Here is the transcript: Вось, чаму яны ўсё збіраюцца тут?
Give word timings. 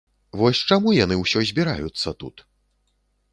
Вось, 0.39 0.61
чаму 0.75 0.93
яны 0.99 1.17
ўсё 1.19 1.43
збіраюцца 1.51 2.15
тут? 2.25 2.35